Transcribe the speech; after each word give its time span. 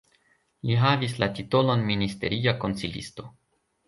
Li 0.69 0.77
havis 0.83 1.11
la 1.23 1.27
titolon 1.39 1.83
ministeria 1.89 2.55
konsilisto. 2.65 3.27